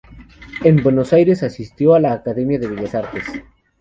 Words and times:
En 0.63 0.81
Buenos 0.81 1.13
Aires 1.13 1.43
asistió 1.43 1.93
a 1.93 1.99
la 1.99 2.13
Academia 2.13 2.57
de 2.57 2.65
Bellas 2.67 2.95
Artes. 2.95 3.23